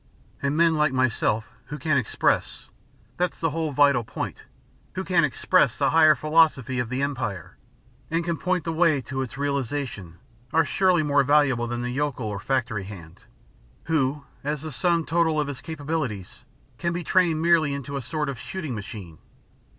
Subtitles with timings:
[0.41, 2.69] And men like myself who can express
[3.17, 4.45] that's the whole vital point
[4.93, 7.55] who can EXPRESS the higher philosophy of the Empire,
[8.09, 10.17] and can point the way to its realisation
[10.51, 13.25] are surely more valuable than the yokel or factory hand,
[13.83, 16.45] who, as the sum total of his capabilities,
[16.79, 19.19] can be trained merely into a sort of shooting machine.